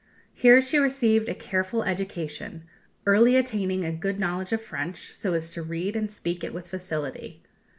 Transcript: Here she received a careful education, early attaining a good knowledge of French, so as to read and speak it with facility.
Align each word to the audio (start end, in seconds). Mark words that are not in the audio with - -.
Here 0.33 0.61
she 0.61 0.79
received 0.79 1.29
a 1.29 1.35
careful 1.35 1.83
education, 1.83 2.63
early 3.05 3.35
attaining 3.35 3.85
a 3.85 3.91
good 3.91 4.17
knowledge 4.19 4.51
of 4.51 4.59
French, 4.59 5.13
so 5.13 5.35
as 5.35 5.51
to 5.51 5.61
read 5.61 5.95
and 5.95 6.09
speak 6.09 6.43
it 6.43 6.55
with 6.55 6.67
facility. 6.67 7.43